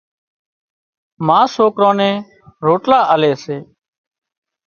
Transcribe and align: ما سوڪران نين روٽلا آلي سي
ما 1.27 1.39
سوڪران 1.55 1.95
نين 1.99 2.15
روٽلا 2.65 2.99
آلي 3.13 3.33
سي 3.43 3.57